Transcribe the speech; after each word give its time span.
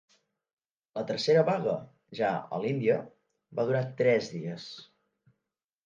La 0.99 1.03
tercera 1.11 1.43
vaga, 1.51 1.75
ja 2.21 2.33
a 2.59 2.63
l’Índia, 2.65 2.99
va 3.61 3.71
durar 3.71 3.87
tres 4.03 4.35
dies. 4.39 4.71